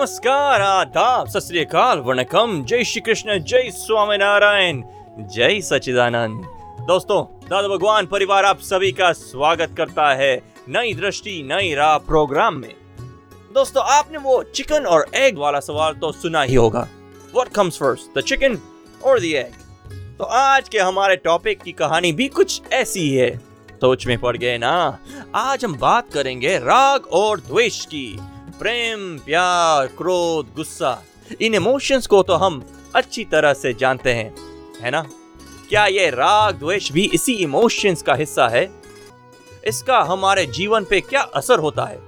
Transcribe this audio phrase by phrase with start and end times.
[0.00, 1.48] नमस्कार, आदाब, सत
[2.06, 4.82] वणकम। जय श्री कृष्ण, जय स्वामीनारायण,
[5.34, 6.44] जय सचिदानंद
[6.86, 12.54] दोस्तों, दादा भगवान, परिवार आप सभी का स्वागत करता है नई दृष्टि, नई राह प्रोग्राम
[12.54, 12.74] में।
[13.54, 16.88] दोस्तों, आपने वो चिकन और एग वाला सवाल तो सुना ही होगा।
[17.34, 18.58] What comes first the chicken
[19.04, 19.52] और द एग
[20.18, 23.36] तो आज के हमारे टॉपिक की कहानी भी कुछ ऐसी है।
[23.72, 24.98] सोच में पड़ गए ना?
[25.34, 28.18] आज हम बात करेंगे राग और द्वेष की।
[28.60, 31.02] प्रेम, प्यार, क्रोध, गुस्सा,
[31.42, 32.62] इन इमोशंस को तो हम
[32.94, 34.34] अच्छी तरह से जानते हैं,
[34.80, 35.00] है ना?
[35.68, 38.64] क्या ये राग, द्वेष भी इसी इमोशंस का हिस्सा है?
[39.66, 41.98] इसका हमारे जीवन पे क्या असर होता है?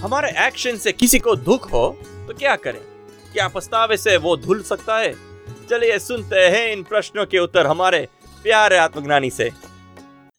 [0.00, 1.88] हमारे एक्शन से किसी को दुख हो
[2.28, 2.80] तो क्या करें?
[3.32, 5.14] क्या पछतावे से वो धुल सकता है?
[5.70, 8.08] चलिए सुनते हैं इन प्रश्नों के उत्तर हमारे
[8.42, 9.50] प्यारे आत्मज्ञानी से।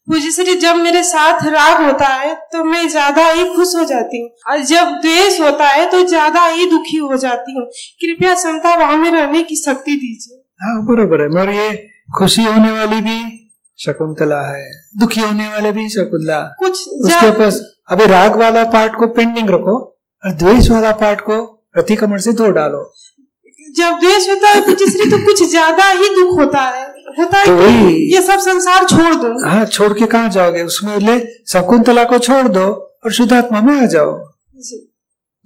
[0.07, 4.29] पूज्यश्री जब मेरे साथ राग होता है तो मैं ज़्यादा ही खुश हो जाती हूँ।
[4.49, 7.65] और जब द्वेष होता है तो ज़्यादा ही दुखी हो जाती हूँ।
[8.01, 11.71] कृपया समता भाव में रहने की शक्ति दीजिए। हाँ बरोबर है। मगर ये
[12.17, 13.17] खुशी होने वाली भी
[13.79, 17.59] शकुंतला है। दुखी होने वाले भी शकुंतला। कुछ उसके पास
[17.91, 19.77] अभी राग वाला पार्ट को पेंडिंग रखो
[20.23, 21.41] और द्वेष वाला पार्ट को
[21.73, 22.83] प्रतिक्रमण से धो डालो।
[23.71, 26.83] जब द्वेष होता है पूज्यश्री तो कुछ ज़्यादा ही दुख होता है।
[27.19, 30.61] होता है तो वही- ये सब संसार छोड़ दो। हाँ छोड़ के कहाँ जाओगे?
[30.61, 32.65] उसमें ले शकुंतला को छोड़ दो
[33.05, 34.11] और शुद्धात्मा में आ जाओ।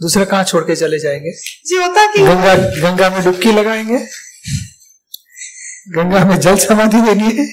[0.02, 1.32] दूसरा कहाँ छोड़ के चले जाएँगे?
[1.66, 3.98] जी होता है कि गंगा गंगा में डुबकी लगाएँगे?
[5.90, 7.46] गंगा में जल समाधि देनी है?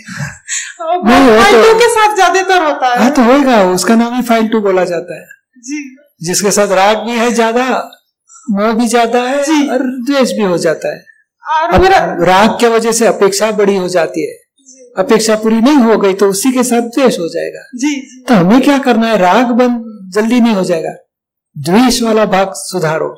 [0.81, 4.49] नहीं, वो तो- के साथ ज़्यादातर होता है। हाँ तो होएगा उसका नाम ही फ़ाइल
[4.49, 5.27] टू बोला जाता है।
[5.59, 7.94] जी। जिसके साथ राग भी है ज़्यादा
[8.47, 11.03] मोह भी ज़्यादा है। और द्वेष भी हो जाता है।
[11.45, 14.37] और मेरा राग के वजह से अपेक्षा बड़ी हो जाती है।
[14.99, 17.95] अपेक्षा पूरी नहीं हो गई तो उसी के साथ द्वेष हो जाएगा। जी
[18.29, 19.17] तो हमें क्या करना है?
[19.19, 20.95] राग बंद जल्दी नहीं हो जाएगा।
[21.57, 23.09] द्वेष वाला भाग सुधारो।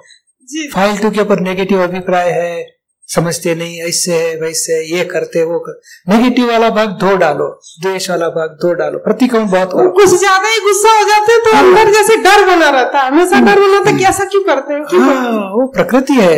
[0.48, 0.68] जी।
[1.02, 2.75] टू के ऊपर नेगेटिव अभिप्राय है।
[3.08, 7.48] समझते नहीं ऐसे है वैसे है, ये करते वो कर। नेगेटिव वाला भाग धो डालो
[7.82, 11.56] द्वेष वाला भाग धो डालो प्रतिक्रमण बहुत कुछ ज़्यादा ही गुस्सा हो जाते हैं तो
[11.58, 14.74] अंदर जैसे डर बना रहता है हमेशा डर बना रहता है कि ऐसा क्यों करते
[14.74, 15.50] हैं क्यों करते हाँ?
[15.52, 16.36] वो प्रकृति है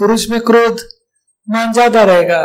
[0.00, 0.80] पुरुष में क्रोध
[1.48, 2.42] मान ज़्यादा रहेगा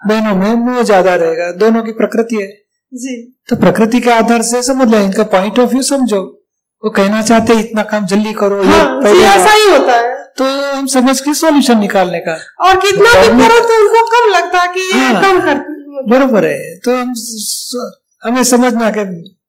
[0.00, 2.46] बहनों में मोह ज़्यादा रहेगा दोनों की प्रकृति है।
[2.92, 3.16] जी।
[3.48, 6.20] तो प्रकृति के आधार से समझ लो इनका पॉइंट ऑफ़ व्यू समझो।
[6.82, 11.20] वो कहना चाहते इतना काम जल्दी करो हाँ ऐसा ही होता है। तो हम समझ
[11.20, 15.04] के सॉल्यूशन निकालने का। और कितना भी करो तो उनको कम लगता है कि ये
[15.04, 17.12] हाँ। कम करती है बरोबर है। तो हम
[18.22, 19.04] हमें समझना के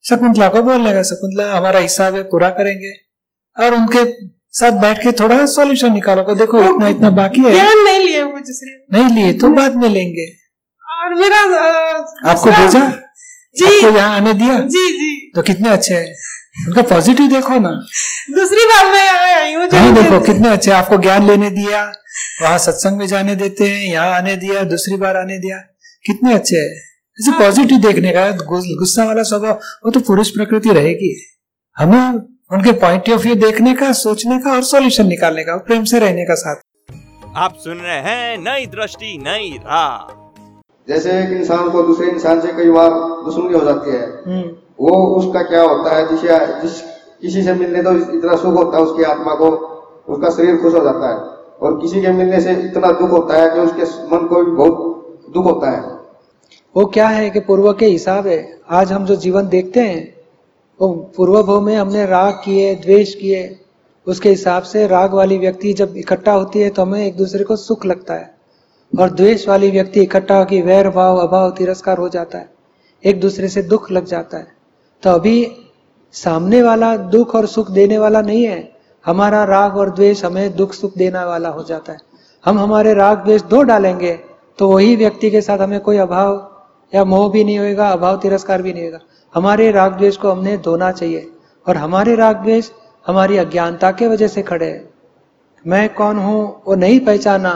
[0.10, 2.92] शकुंतला को बोलने का शकुंतला हमारा हिसाब है पूरा करेंगे।
[3.58, 4.04] और उनके
[4.52, 8.24] साथ बैठ के थोड़ा सॉल्यूशन निकालो को देखो इतना इतना बाकी है। ज्ञान नहीं लिए
[8.24, 10.26] दूसरे नहीं लिए तो बाद में लेंगे।
[10.94, 11.40] और मेरा
[12.32, 12.80] आपको भेजा?
[13.56, 14.60] जी। आपको यहाँ आने दिया?
[14.60, 16.16] जी जी। तो कितने अच्छे हैं।
[16.56, 17.70] उनका पॉजिटिव देखो ना।
[18.32, 21.84] दूसरी बार मैं आई हूँ हाँ देखो कितने अच्छे आपको ज्ञान लेने दिया
[22.42, 25.58] वहाँ सत्संग में जाने देते हैं यहाँ आने दिया दूसरी बार आने दिया।
[26.06, 26.70] कितने अच्छे है।
[27.18, 31.14] ऐसे हाँ। पॉजिटिव देखने का गुस्सा वाला स्वभाव वो तो पुरुष प्रकृति रहेगी।
[31.78, 32.00] हमें
[32.52, 36.00] उनके पॉइंट ऑफ़ व्यू देखने का सोचने का और सॉल्यूशन निकालने का और प्रेम से
[36.00, 36.62] रहने का साथ।
[37.36, 40.22] आप सुन रहे हैं नई दृष्टि नई राह।
[40.88, 42.90] जैसे एक इंसान को दूसरे इंसान से कई बार
[43.26, 44.02] दुश्मनी हो जाती है।
[44.84, 46.28] वो उसका क्या होता है, जिसे,
[46.62, 46.82] जिस
[47.22, 49.48] किसी से मिलने तो इतना सुख होता है, उसकी आत्मा को,
[50.10, 53.50] उसका शरीर खुश हो जाता है। और किसी के मिलने से इतना दुख होता है
[53.52, 54.78] कि उसके मन को भी बहुत
[55.34, 55.82] दुख होता है।
[56.76, 60.16] वो क्या है कि पूर्व के हिसाब है। आज हम जो जीवन देखते हैं,
[60.82, 63.60] वो पूर्व भव में हमने राग किए, द्वेष किए,
[64.08, 67.56] उसके हिसाब से राग वाली व्यक्ति जब इकट्ठा होती है तो हमें एक दूसरे को
[67.56, 68.36] सुख लगता है।
[69.00, 72.54] और द्वेष वाली व्यक्ति इकट्ठा होकर वैर, भाव, अभाव, तिरस्कार हो जाता है।
[73.06, 74.63] एक दूसरे से दुख लग जाता है।
[75.04, 75.36] तो अभी
[76.14, 78.72] सामने वाला दुख और सुख देने वाला नहीं है।
[79.06, 82.00] हमारा राग और द्वेष हमें दुख सुख देने वाला हो जाता है।
[82.44, 84.14] हम हमारे राग द्वेष धो डालेंगे
[84.60, 86.32] तो वही व्यक्ति के साथ हमें कोई अभाव
[86.94, 89.00] या मोह भी नहीं होगा अभाव तिरस्कार भी नहीं होगा
[89.34, 91.30] हमारे राग द्वेष को हमने धोना चाहिए,
[91.66, 92.70] और हमारे राग द्वेष
[93.06, 94.90] हमारी अज्ञानता के वजह से खड़े हैं।
[95.66, 97.54] मैं कौन हूँ, वो नहीं पहचाना।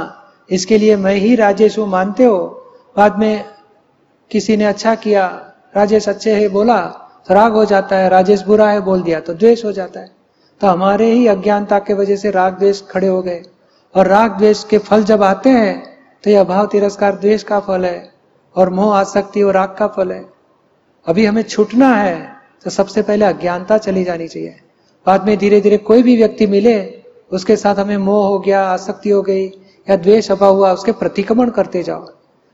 [0.50, 2.38] इसके लिए मैं ही राजेश हूँ, मानते हो?
[2.98, 3.46] बाद में
[4.32, 5.28] किसी ने अच्छा किया,
[5.76, 6.80] राजेश अच्छे है, बोला
[7.30, 10.10] राग हो जाता है, राजेश बुरा है बोल दिया तो द्वेष हो जाता है।
[10.62, 13.42] तो हमारे ही अज्ञानता के वजह से राग द्वेष खड़े हो गए।
[13.96, 15.76] और राग द्वेष के फल जब आते हैं
[16.24, 18.10] तो यह अभाव तिरस्कार द्वेष का फल है,
[18.56, 20.26] और मोह, आसक्ति और राग का फल है।
[21.06, 22.16] अभी हमें छूटना है
[22.64, 24.56] तो सबसे पहले अज्ञानता चली जानी चाहिए।
[25.08, 29.10] बाद में धीरे धीरे कोई भी व्यक्ति मिले, उसके साथ हमें मोह हो गया, आसक्ति
[29.10, 29.46] हो गई,
[29.88, 32.06] या द्वेष अभाव हुआ, उसके प्रतिक्रमण करते जाओ।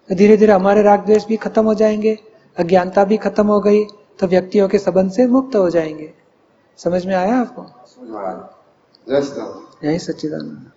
[0.09, 2.17] तो धीरे धीरे हमारे राग द्वेष भी खत्म हो जाएँगे,
[2.57, 3.83] अज्ञानता भी खत्म हो गई
[4.19, 6.13] तो व्यक्तियों के संबंध से मुक्त हो जाएँगे।
[6.77, 7.61] समझ में आया आपको?
[9.83, 10.71] यही सच्चिदानंद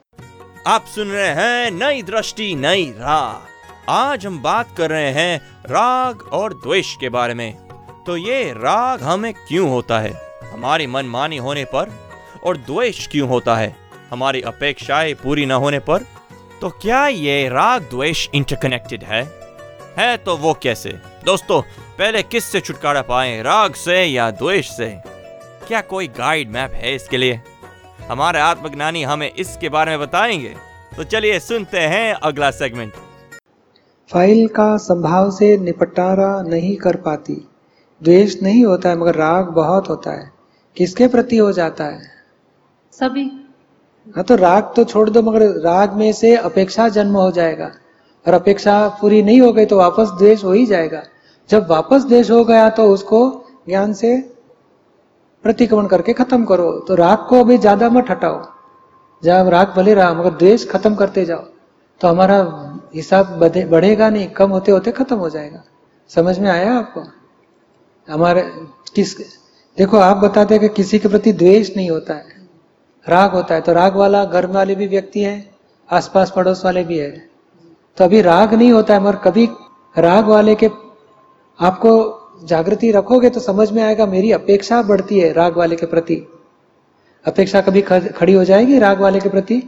[0.67, 5.41] आप सुन रहे हैं नई दृष्टि, नई राह। आज हम बात कर रहे हैं
[5.71, 7.69] राग और द्वेष के बारे में।
[8.07, 10.41] तो ये राग हमें क्यों होता है?
[10.53, 11.93] हमारी मनमानी होने पर
[12.45, 13.77] और द्वेष क्यों होता है?
[14.11, 16.03] हमारी अपेक्षाएँ पूरी न होने पर?
[16.61, 19.23] तो क्या ये राग द्वेष इंटरकनेक्टेड है?
[19.97, 20.91] है तो वो कैसे?
[21.25, 21.63] दोस्तों
[21.99, 24.89] पहले किस से छुटकारा पाए राग से या द्वेष से?
[25.69, 27.41] क्या कोई गाइड मैप है इसके लिए?
[28.09, 30.55] हमारे आत्मज्ञानी हमें इसके बारे में बताएँगे?
[30.97, 32.93] तो चलिए सुनते हैं अगला सेगमेंट
[34.11, 37.49] फ़ाइल का संभाव से निपटारा नहीं कर पाती।
[38.03, 40.31] द्वेष नहीं होता है मगर राग बहुत होता है।
[40.77, 42.03] किसके प्रति हो जाता है?
[42.93, 43.25] सभी।
[44.17, 47.73] हाँ तो राग तो छोड़ दो मगर राग में से अपेक्षा जन्म हो जाएगा।
[48.27, 51.03] और अपेक्षा पूरी नहीं हो गई तो वापस द्वेष हो ही जाएगा।
[51.51, 53.21] जब वापस द्वेष हो गया तो उसको
[53.69, 54.17] ज्ञान से
[55.45, 58.41] प्रतिक्रमण करके खत्म करो। तो राग को अभी ज़्यादा मत हटाओ।
[59.23, 61.45] जब राग भले रहा, मगर द्वेष खत्म करते जाओ
[62.01, 62.37] तो हमारा
[62.95, 65.63] हिसाब बढ़ेगा नहीं, कम होते होते खत्म हो जाएगा।
[66.11, 67.03] समझ में आया आपको?
[68.09, 68.43] हमारे
[68.95, 69.17] किस
[69.79, 72.35] देखो, आप बताते हैं कि किसी के प्रति द्वेष नहीं होता है।
[73.07, 75.35] राग होता है। तो राग वाला घर वाले भी व्यक्ति है,
[75.89, 77.11] आसपास पड़ोस वाले भी है।
[77.99, 79.49] तो अभी राग नहीं होता है, मगर कभी
[79.97, 80.69] राग वाले के
[81.59, 81.93] आपको
[82.45, 86.27] जागृति रखोगे तो समझ में आएगा मेरी अपेक्षा बढ़ती है राग वाले के प्रति।
[87.25, 89.63] अपेक्षा कभी खड़ी हो जाएगी राग वाले के प्रति?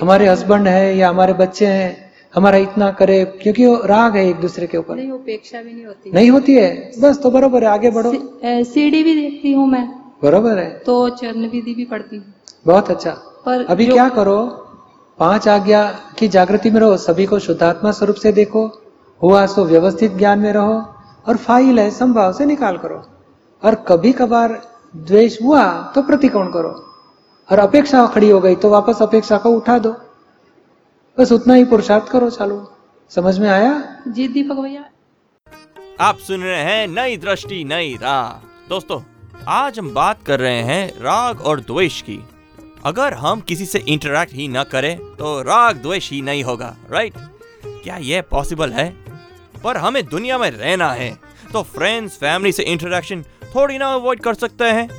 [0.00, 4.36] हमारे हस्बैंड है या हमारे बच्चे हैं हमारा इतना करे क्योंकि वो राग है एक
[4.36, 7.70] दूसरे के ऊपर। नहीं उपेक्षा भी नहीं होती। नहीं होती है। बस तो बरोबर है
[7.70, 8.12] आगे बढ़ो।
[8.64, 9.86] सीढ़ी भी देखती हूँ मैं।
[10.22, 12.34] बरोबर है। तो चरण विधि भी पढ़ती हूँ।
[12.66, 13.10] बहुत अच्छा।
[13.46, 14.38] पर अभी क्या करो?
[15.18, 15.82] पाँच आज्ञा
[16.18, 18.66] की जागृति में रहो सभी को शुद्धात्मा स्वरूप से देखो।
[19.20, 20.78] हुआ सो व्यवस्थित ज्ञान में रहो।
[21.26, 23.02] और फ़ाइल है संभाव से निकाल करो।
[23.62, 24.60] और कभी कभार
[24.96, 26.68] द्वेष हुआ तो प्रतिकोण करो।
[27.48, 29.94] और अपेक्षा खड़ी हो गई तो वापस अपेक्षा को उठा दो।
[31.18, 32.66] बस उतना ही पुरुषार्थ करो चालू।
[33.10, 33.72] समझ में आया?
[34.08, 34.84] जी दीपक भैया।
[36.00, 38.28] आप सुन रहे हैं नई दृष्टि नई राह।
[38.68, 39.00] दोस्तों
[39.48, 42.22] आज हम बात कर रहे हैं राग और द्वेष की।
[42.84, 47.14] अगर हम किसी से इंटरेक्ट ही ना करें तो राग द्वेष ही नहीं होगा राइट
[47.64, 48.86] क्या यह पॉसिबल है?
[49.58, 51.18] पर हमें दुनिया में रहना है।
[51.52, 54.90] तो फ्रेंड्स फैमिली से इंटरेक्शन थोड़ी ना अवॉइड कर सकते हैं।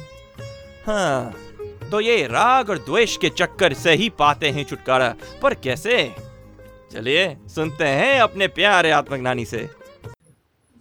[0.88, 1.46] हाँ
[1.92, 6.16] तो ये राग और द्वेष के चक्कर से ही पाते हैं छुटकारा। पर कैसे?
[6.92, 9.70] चलिए सुनते हैं अपने प्यारे आत्मज्ञानी से।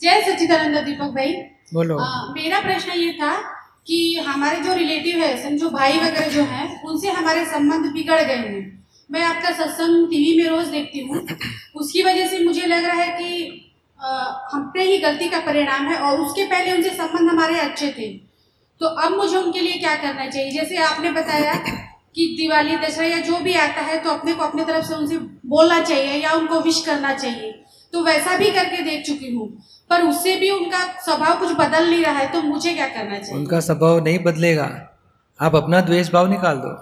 [0.00, 1.32] जय सच्चिदानंद दीपक भाई।
[1.74, 3.36] बोलो। अ, मेरा प्रश्न ये था
[3.86, 8.34] कि हमारे जो रिलेटिव है समझो भाई वगैरह जो हैं उनसे हमारे संबंध बिगड़ गए
[8.34, 11.26] हैं। मैं आपका सत्संग टीवी में रोज देखती हूँ।
[11.74, 13.64] उसकी वजह से मुझे लग रहा है कि
[14.52, 18.08] हम पे ही गलती का परिणाम है और उसके पहले उनसे संबंध हमारे अच्छे थे।
[18.80, 20.50] तो अब मुझे उनके लिए क्या करना चाहिए?
[20.50, 21.54] जैसे आपने बताया
[22.14, 25.18] कि दिवाली दशहरा या जो भी आता है तो अपने को अपने तरफ़ से उनसे
[25.46, 30.02] बोलना चाहिए या उनको विश करना चाहिए। तो वैसा भी करके देख चुकी हूँ। पर
[30.02, 33.34] उससे भी उनका स्वभाव कुछ बदल नहीं रहा है तो मुझे क्या करना चाहिए?
[33.34, 34.94] उनका स्वभाव नहीं बदलेगा।
[35.40, 36.74] आप अपना द्वेष भाव निकाल दो।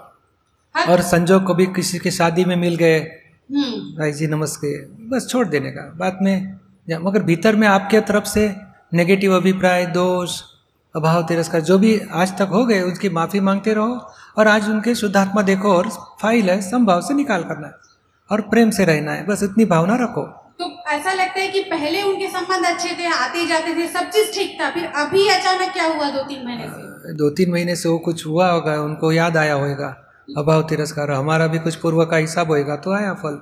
[0.75, 2.99] हाँ, और संजोग को भी किसी की शादी में मिल गए।
[3.51, 7.99] हम्म। भाई जी नमस्ते। बस छोड़ देने का। बाद में या- मगर भीतर में आपके
[8.01, 8.55] तरफ़ से
[8.93, 10.41] नेगेटिव अभिप्राय दोष
[10.95, 14.95] अभाव तिरस्कार जो भी आज तक हो गए उसकी माफ़ी मांगते रहो और आज उनके
[14.95, 15.89] शुद्धात्मा देखो और
[16.21, 17.73] फ़ाइल है संभाव से निकाल करना है
[18.31, 20.21] और प्रेम से रहना है बस इतनी भावना रखो।
[20.59, 24.33] तो ऐसा लगता है कि पहले उनके संबंध अच्छे थे आते जाते थे सब चीज़
[24.33, 27.13] ठीक था फिर अभी अचानक क्या हुआ दो तीन महीने से?
[27.13, 30.03] दो तीन महीने से वो कुछ हुआ होगा उनको याद आया होगा
[30.37, 33.33] अभाव तिरस्कार हमारा भी कुछ पूर्व का हिसाब होएगा तो आया फल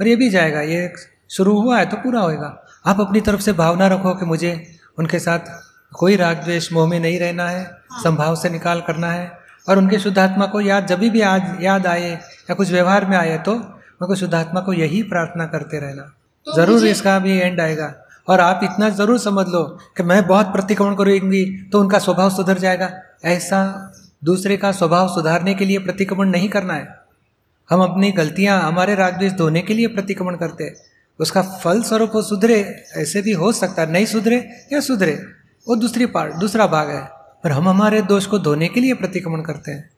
[0.00, 0.92] और ये भी जाएगा ये
[1.30, 4.52] शुरू हुआ है तो पूरा होएगा। आप अपनी तरफ़ से भावना रखो कि मुझे
[4.98, 5.48] उनके साथ
[5.92, 7.64] कोई राग द्वेष मोह में नहीं रहना है
[8.02, 9.30] संभाव से निकाल करना है।
[9.68, 13.36] और उनके शुद्धात्मा को याद जब भी आज याद आए या कुछ व्यवहार में आए
[13.38, 16.02] तो उनको शुद्धात्मा को यही प्रार्थना करते रहना।
[16.46, 17.92] तो ज़रूर इसका भी एंड आएगा।
[18.28, 19.62] और आप इतना ज़रूर समझ लो
[19.96, 22.90] कि मैं बहुत प्रतिक्रमण करूँगी तो उनका स्वभाव सुधर जाएगा।
[23.26, 23.62] ऐसा
[24.24, 26.88] दूसरे का स्वभाव सुधारने के लिए प्रतिक्रमण नहीं करना है।
[27.68, 30.74] हम अपनी गलतियाँ हमारे राग द्वेष धोने के लिए प्रतिक्रमण करते हैं।
[31.20, 32.60] उसका फल स्वरूप वो सुधरे
[32.96, 34.36] ऐसे भी हो सकता है नहीं सुधरे
[34.72, 35.12] या सुधरे
[35.66, 37.02] वो दूसरी पार्ट दूसरा भाग है।
[37.44, 39.88] पर हम हमारे दोष को धोने के लिए प्रतिक्रमण करते हैं।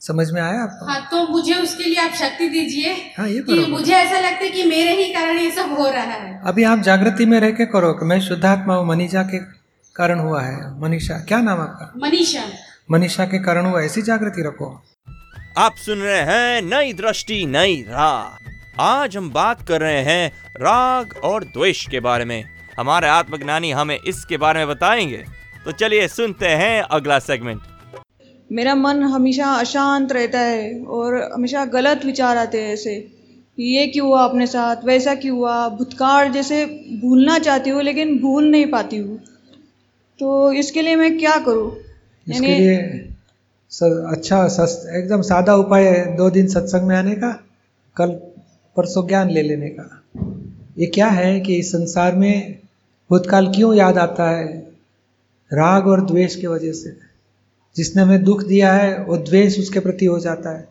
[0.00, 0.86] समझ में आया आपको?
[0.86, 4.50] हाँ तो मुझे उसके लिए आप शक्ति दीजिए हाँ ये कि मुझे ऐसा लगता है
[4.50, 7.66] कि मेरे ही कारण ये सब हो रहा है। अभी आप जागृति में रह के
[7.66, 9.38] करो कि मैं शुद्धात्मा हूँ मनीषा के
[9.96, 11.92] कारण हुआ है। मनीषा क्या नाम आपका?
[11.96, 12.42] मनीषा।
[12.90, 14.82] मनीषा के कारण हुआ ऐसी जागृति रखो।
[15.58, 21.12] आप सुन रहे हैं नई दृष्टि नई राह। आज हम बात कर रहे हैं राग
[21.24, 22.44] और द्वेष के बारे में।
[22.78, 25.24] हमारे आत्मज्ञानी हमें इसके बारे में बताएँगे।
[25.64, 27.60] तो चलिए सुनते हैं अगला सेगमेंट
[28.52, 32.96] मेरा मन हमेशा अशांत रहता है और हमेशा गलत विचार आते हैं ऐसे
[33.58, 35.68] ये क्यों हुआ अपने साथ वैसा क्यों हुआ?
[35.68, 36.64] भूतकाल जैसे
[37.02, 39.18] भूलना चाहती हूँ लेकिन भूल नहीं पाती हूँ।
[40.18, 41.76] तो इसके लिए मैं क्या करूँ?
[42.26, 43.08] इसके लिए
[43.70, 47.32] स, अच्छा सस, एकदम सादा उपाय है। दो दिन सत्संग में आने का
[47.96, 48.20] कल
[48.76, 50.02] परसों ज्ञान ले लेने का।
[50.78, 52.58] ये क्या है कि इस संसार में
[53.10, 54.58] भूतकाल क्यों याद आता है?
[55.52, 56.96] राग और द्वेष की वजह से।
[57.76, 60.68] जिसने हमें दुख दिया है, वो द्वेष उसके प्रति हो जाता है।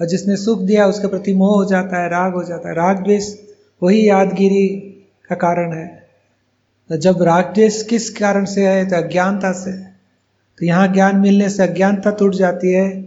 [0.00, 3.04] और जिसने सुख दिया, उसके प्रति मोह हो जाता है, राग हो जाता है। राग
[3.04, 3.34] द्वेष
[3.82, 4.76] वही यादगिरी
[5.28, 6.08] का कारण है।
[6.88, 8.88] तो जब राग द्वेष किस कारण से है?
[8.88, 9.72] तो अज्ञानता से।
[10.58, 13.00] तो यहाँ ज्ञान मिलने से अज्ञानता टूट जाती है,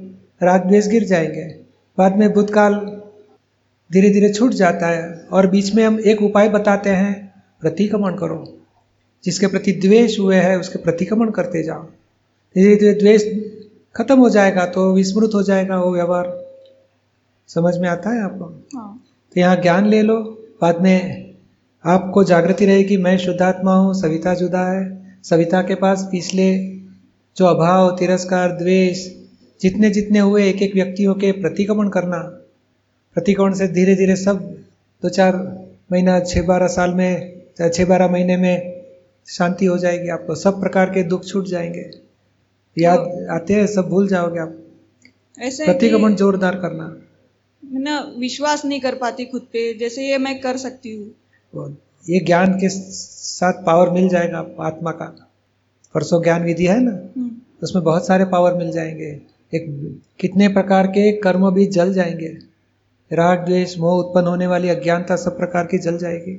[0.43, 1.43] राग द्वेष गिर जाएँगे।
[1.97, 3.00] बाद में भूतकाल
[3.91, 8.57] धीरे धीरे छूट जाता है और बीच में हम एक उपाय बताते हैं। प्रतिक्रमण करो।
[9.23, 11.83] जिसके प्रति द्वेष हुए है उसके प्रतिक्रमण करते जाओ।
[12.55, 13.25] धीरे धीरे द्वेष
[13.95, 16.47] खत्म हो जाएगा तो विस्मृत हो जाएगा वो व्यवहार।
[17.47, 18.45] समझ में आता है आपको?
[18.75, 19.03] हाँ।
[19.35, 20.17] तो यहाँ ज्ञान ले लो।
[20.61, 21.33] बाद में
[21.85, 24.83] आपको जागृति रहेगी मैं शुद्धात्मा हूँ सविता जुदा है।
[25.23, 26.67] सविता के पास पिछले
[27.37, 29.07] जो अभाव तिरस्कार द्वेष
[29.61, 32.40] जितने जितने हुए एक एक व्यक्तियों के प्रतिक्रमण करना
[33.15, 34.39] प्रतिक्रमण से धीरे धीरे सब
[35.03, 35.35] दो चार
[35.91, 38.81] महीना छः बारह साल में चाहे छः बारह महीने में
[39.27, 41.91] शांति हो जाएगी आपको। सब प्रकार के दुख छूट जाएँगे।
[42.77, 44.57] याद आते हैं सब भूल जाओगे आप।
[45.39, 46.97] ऐसे प्रतिक्रमण जोरदार करना।
[47.73, 51.77] ना विश्वास नहीं कर पाती खुद पे जैसे ये मैं कर सकती हूँ।
[52.09, 55.31] ये ज्ञान के साथ पावर मिल जाएगा आत्मा का।
[55.93, 56.91] परसों ज्ञान विधि है ना?
[56.91, 57.31] हम्म,
[57.63, 59.21] उसमें बहुत सारे पावर मिल जाएँगे।
[59.55, 59.65] एक
[60.19, 62.50] कितने प्रकार के कर्म भी जल जाएँगे।
[63.13, 66.31] राग द्वेष मोह उत्पन्न होने वाली अज्ञानता सब प्रकार की जल जाएगी।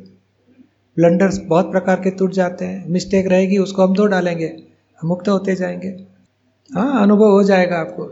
[0.97, 4.63] ब्लंडर्स बहुत प्रकार के टूट जाते हैं। मिस्टेक रहेगी उसको हम धो डालेंगे।
[5.03, 6.07] हम मुक्त होते जाएँगे।
[6.75, 8.11] हाँ अनुभव हो जाएगा आपको।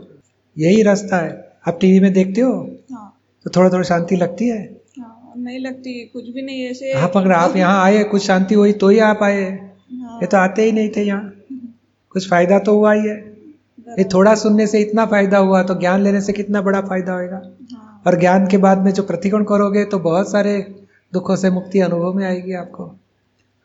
[0.57, 2.77] यही रास्ता है। आप टीवी में देखते हो?
[2.91, 4.81] हाँ। तो थोड़ा थोड़ा शांति लगती है?
[4.99, 8.73] हाँ नहीं लगती कुछ भी नहीं ऐसे हाँ मगर आप यहाँ आए कुछ शांति हुई
[8.73, 9.43] तो ही आप आए।
[9.91, 11.33] ये तो आते ही नहीं थे यहाँ।
[12.09, 13.31] कुछ फ़ायदा तो हुआ ही है।
[13.99, 17.35] ये थोड़ा सुनने से इतना फ़ायदा हुआ तो ज्ञान लेने से कितना बड़ा फ़ायदा होएगा?
[17.35, 17.60] हाँ,
[18.05, 20.57] और ज्ञान के बाद में जो प्रतिकोण करोगे तो बहुत सारे
[21.13, 22.85] दुखों से मुक्ति अनुभव में आएगी आपको।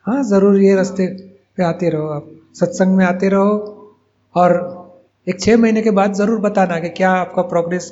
[0.05, 1.07] हाँ ज़रूर ये रास्ते
[1.57, 3.55] पे आते रहो आप। सत्संग में आते रहो
[4.35, 4.55] और
[5.27, 7.89] एक छः महीने के बाद ज़रूर बताना कि क्या आपका प्रोग्रेस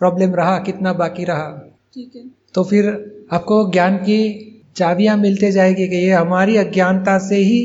[0.00, 1.48] प्रॉब्लम रहा कितना बाकी रहा।
[1.94, 2.22] ठीक है।
[2.54, 2.88] तो फिर
[3.32, 4.20] आपको ज्ञान की
[4.76, 7.60] चाबियाँ मिलते जाएगी कि ये हमारी अज्ञानता से ही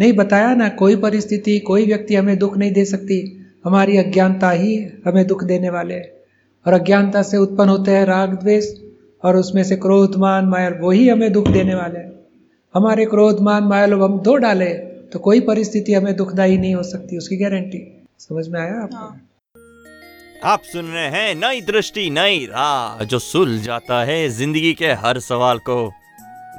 [0.00, 3.20] नहीं बताया ना कोई परिस्थिति कोई व्यक्ति हमें दुख नहीं दे सकती।
[3.64, 4.76] हमारी अज्ञानता ही
[5.06, 6.13] हमें दुख देने वाले है।
[6.66, 8.64] और अज्ञानता से उत्पन्न होते हैं राग द्वेष,
[9.22, 12.12] और उसमें से क्रोध, मान, माया, वही हमें दुख देने वाले हैं।
[12.74, 14.72] हमारे क्रोध, मान, माया लोभ हम धो डाले
[15.12, 18.96] तो कोई परिस्थिति हमें दुखदायी नहीं हो सकती, उसकी गारंटी समझ में आया आपको?
[18.96, 19.20] हाँ।
[20.44, 25.18] आप सुन रहे हैं नई दृष्टि, नई राह, जो सुल जाता है ज़िंदगी के हर
[25.20, 25.76] सवाल को।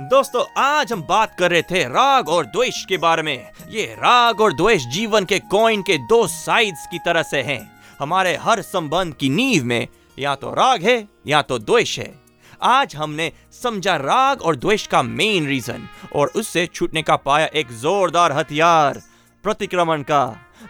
[0.10, 3.38] दोस्तों, आज हम बात कर रहे थे राग और द्वेष के बारे में।
[3.72, 7.60] ये राग और द्वेष जीवन के कॉइन के दो साइड्स की तरह से हैं।
[8.00, 9.88] हमारे हर संबंध की नींव में,
[10.20, 12.14] या तो राग है, या तो द्वेष है।
[12.62, 13.32] आज हमने
[13.64, 19.02] समझा राग और द्वेष का मेन रीजन और उससे छूटने का पाया एक जोरदार हथियार,
[19.44, 20.26] प्रतिक्रमण का।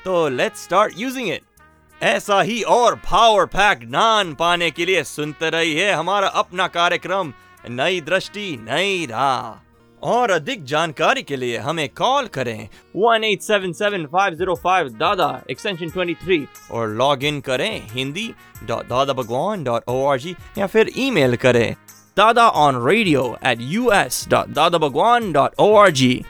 [0.05, 5.50] तो लेट्स स्टार्ट यूजिंग इट ऐसा ही और पावर पैक ज्ञान पाने के लिए सुनते
[5.50, 7.34] रहिए हमारा अपना कार्यक्रम,
[7.70, 9.65] नई दृष्टि, नई राह।
[10.04, 17.42] और अधिक जानकारी के लिए हमें कॉल करें 1877505 दादा एक्सटेंशन 23 और लॉग इन
[17.42, 18.34] करें Hindi
[18.64, 21.75] dot Dada Bhagwan dot O R G या फिर ईमेल करें
[22.18, 26.24] Dada on radio at U S dot Dada Bhagwan dot O R G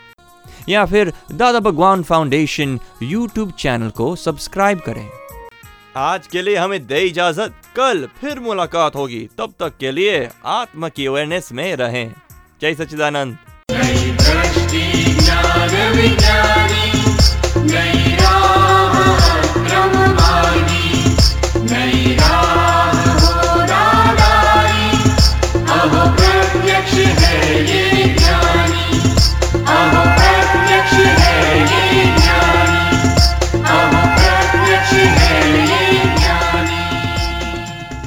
[0.70, 5.10] या फिर Dada Bhagwan foundation YouTube channel को सब्सक्राइब करें।
[5.98, 10.90] आज के लिए हमें दे इजाज़त। कल फिर मुलाकात होगी। तब तक के लिए आत्मा
[10.90, 12.14] की अवेयरनेस में रहें।
[12.62, 13.38] जय सच्चिदानंद।
[15.94, 16.55] दृष्टि ज्ञान विज्ञान